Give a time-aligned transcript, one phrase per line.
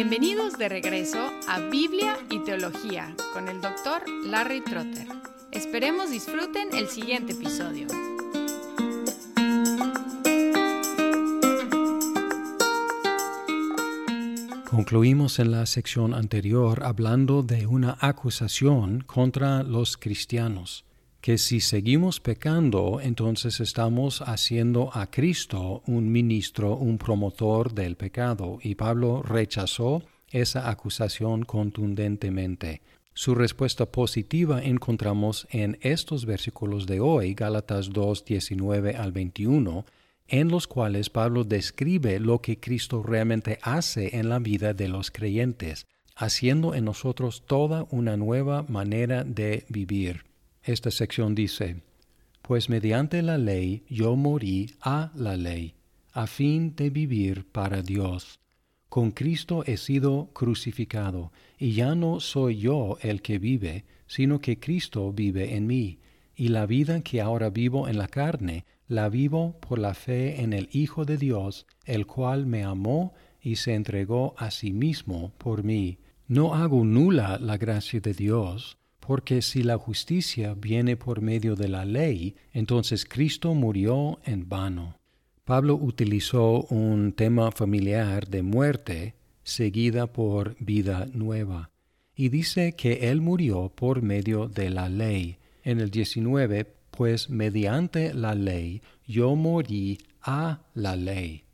[0.00, 5.08] Bienvenidos de regreso a Biblia y Teología con el doctor Larry Trotter.
[5.50, 7.88] Esperemos disfruten el siguiente episodio.
[14.70, 20.84] Concluimos en la sección anterior hablando de una acusación contra los cristianos
[21.28, 28.58] que si seguimos pecando, entonces estamos haciendo a Cristo un ministro, un promotor del pecado,
[28.62, 32.80] y Pablo rechazó esa acusación contundentemente.
[33.12, 39.84] Su respuesta positiva encontramos en estos versículos de hoy, Gálatas 2, 19 al 21,
[40.28, 45.10] en los cuales Pablo describe lo que Cristo realmente hace en la vida de los
[45.10, 45.86] creyentes,
[46.16, 50.27] haciendo en nosotros toda una nueva manera de vivir.
[50.68, 51.80] Esta sección dice,
[52.42, 55.76] Pues mediante la ley yo morí a la ley,
[56.12, 58.38] a fin de vivir para Dios.
[58.90, 64.60] Con Cristo he sido crucificado, y ya no soy yo el que vive, sino que
[64.60, 66.00] Cristo vive en mí,
[66.36, 70.52] y la vida que ahora vivo en la carne, la vivo por la fe en
[70.52, 75.64] el Hijo de Dios, el cual me amó y se entregó a sí mismo por
[75.64, 75.96] mí.
[76.26, 78.77] No hago nula la gracia de Dios,
[79.08, 84.98] porque si la justicia viene por medio de la ley, entonces Cristo murió en vano.
[85.46, 91.70] Pablo utilizó un tema familiar de muerte seguida por vida nueva,
[92.14, 95.38] y dice que él murió por medio de la ley.
[95.62, 101.44] En el 19, pues mediante la ley yo morí a la ley.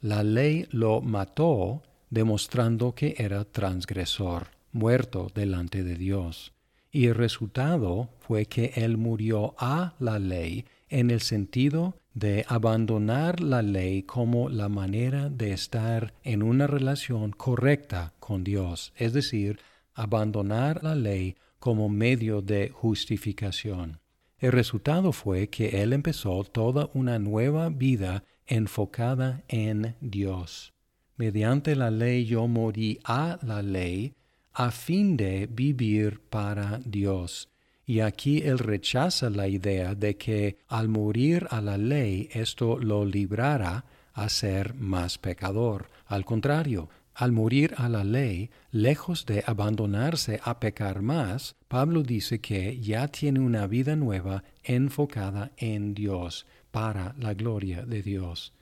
[0.00, 6.52] La ley lo mató, demostrando que era transgresor, muerto delante de Dios
[6.92, 13.40] y el resultado fue que él murió a la ley en el sentido de abandonar
[13.40, 19.60] la ley como la manera de estar en una relación correcta con Dios, es decir,
[19.94, 24.00] abandonar la ley como medio de justificación.
[24.38, 30.72] El resultado fue que él empezó toda una nueva vida enfocada en Dios.
[31.16, 34.14] Mediante la ley yo morí a la ley
[34.52, 37.48] a fin de vivir para Dios.
[37.86, 43.04] Y aquí él rechaza la idea de que al morir a la ley esto lo
[43.04, 45.90] librara a ser más pecador.
[46.06, 52.40] Al contrario, al morir a la ley, lejos de abandonarse a pecar más, Pablo dice
[52.40, 58.52] que ya tiene una vida nueva enfocada en Dios, para la gloria de Dios.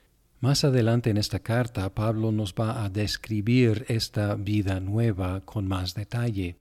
[0.41, 5.93] Más adelante en esta carta, Pablo nos va a describir esta vida nueva con más
[5.93, 6.55] detalle.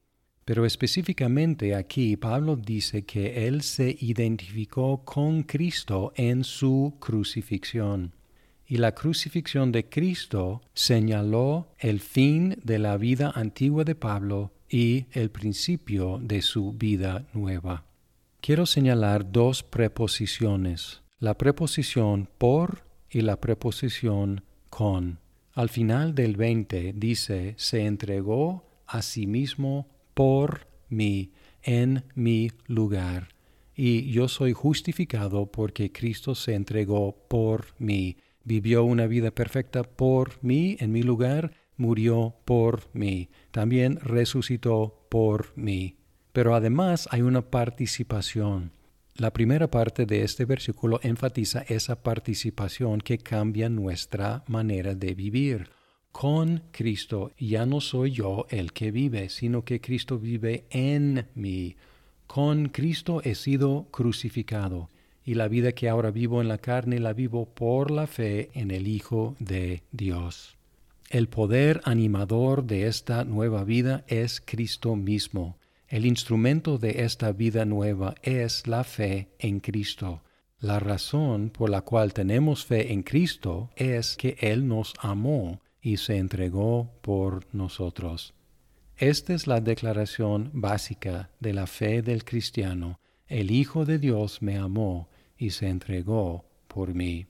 [0.45, 8.15] Pero específicamente aquí Pablo dice que él se identificó con Cristo en su crucifixión.
[8.67, 15.07] Y la crucifixión de Cristo señaló el fin de la vida antigua de Pablo y
[15.13, 17.85] el principio de su vida nueva.
[18.41, 21.03] Quiero señalar dos preposiciones.
[21.21, 25.21] La preposición por y la preposición con.
[25.53, 31.33] Al final del 20 dice, se entregó a sí mismo por mí,
[31.63, 33.29] en mi lugar.
[33.75, 38.17] Y yo soy justificado porque Cristo se entregó por mí.
[38.45, 43.29] Vivió una vida perfecta por mí, en mi lugar, murió por mí.
[43.51, 45.97] También resucitó por mí.
[46.33, 48.73] Pero además hay una participación.
[49.19, 55.71] La primera parte de este versículo enfatiza esa participación que cambia nuestra manera de vivir.
[56.13, 61.75] Con Cristo ya no soy yo el que vive, sino que Cristo vive en mí.
[62.29, 64.89] Con Cristo he sido crucificado,
[65.25, 68.71] y la vida que ahora vivo en la carne la vivo por la fe en
[68.71, 70.57] el Hijo de Dios.
[71.11, 75.58] El poder animador de esta nueva vida es Cristo mismo.
[75.89, 80.23] El instrumento de esta vida nueva es la fe en Cristo.
[80.61, 85.97] La razón por la cual tenemos fe en Cristo es que Él nos amó y
[85.97, 88.35] se entregó por nosotros.
[88.99, 93.01] Esta es la declaración básica de la fe del cristiano.
[93.27, 95.09] El Hijo de Dios me amó
[95.39, 97.29] y se entregó por mí.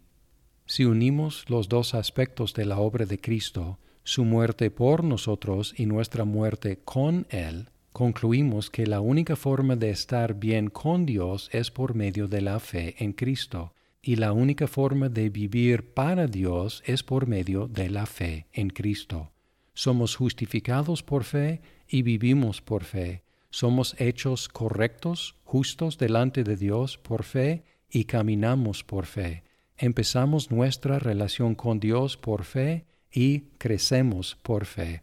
[0.67, 5.87] Si unimos los dos aspectos de la obra de Cristo, su muerte por nosotros y
[5.87, 11.71] nuestra muerte con Él, concluimos que la única forma de estar bien con Dios es
[11.71, 16.83] por medio de la fe en Cristo, y la única forma de vivir para Dios
[16.87, 19.33] es por medio de la fe en Cristo.
[19.75, 23.23] Somos justificados por fe y vivimos por fe.
[23.51, 29.45] Somos hechos correctos, justos delante de Dios por fe y caminamos por fe.
[29.77, 35.03] Empezamos nuestra relación con Dios por fe y crecemos por fe.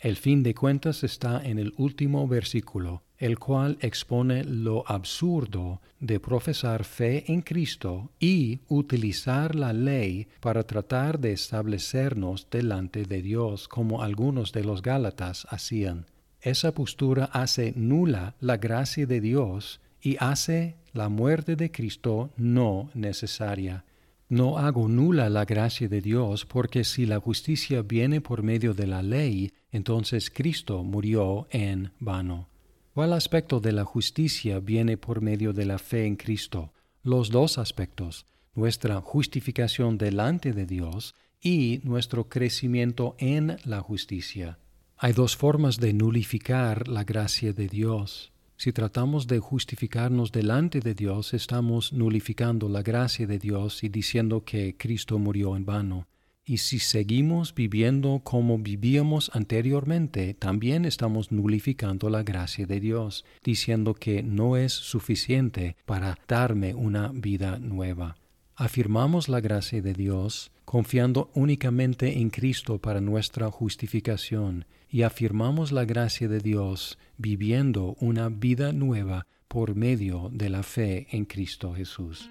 [0.00, 6.18] El fin de cuentas está en el último versículo, el cual expone lo absurdo de
[6.18, 13.68] profesar fe en Cristo y utilizar la ley para tratar de establecernos delante de Dios
[13.68, 16.06] como algunos de los Gálatas hacían.
[16.40, 22.88] Esa postura hace nula la gracia de Dios y hace la muerte de Cristo no
[22.94, 23.84] necesaria.
[24.30, 28.86] No hago nula la gracia de Dios, porque si la justicia viene por medio de
[28.86, 32.48] la ley, entonces Cristo murió en vano.
[32.94, 36.72] ¿Cuál aspecto de la justicia viene por medio de la fe en Cristo?
[37.02, 44.58] Los dos aspectos, nuestra justificación delante de Dios y nuestro crecimiento en la justicia.
[44.96, 48.32] Hay dos formas de nulificar la gracia de Dios.
[48.56, 54.44] Si tratamos de justificarnos delante de Dios, estamos nulificando la gracia de Dios y diciendo
[54.44, 56.06] que Cristo murió en vano.
[56.44, 63.94] Y si seguimos viviendo como vivíamos anteriormente, también estamos nulificando la gracia de Dios, diciendo
[63.94, 68.16] que no es suficiente para darme una vida nueva.
[68.56, 75.84] Afirmamos la gracia de Dios confiando únicamente en Cristo para nuestra justificación y afirmamos la
[75.84, 82.30] gracia de Dios viviendo una vida nueva por medio de la fe en Cristo Jesús.